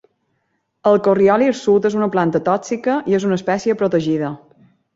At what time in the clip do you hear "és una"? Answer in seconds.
1.91-2.09, 3.21-3.41